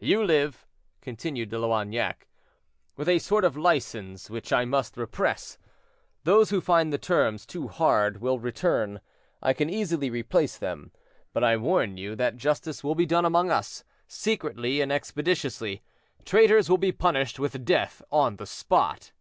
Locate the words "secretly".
14.08-14.80